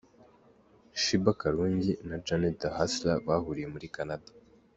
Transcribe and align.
Sheebah 1.01 1.37
Karungi 1.41 1.91
na 2.07 2.15
JeantheHustla 2.25 3.11
bahuriye 3.27 3.67
muri 3.73 3.87
Canada. 3.95 4.29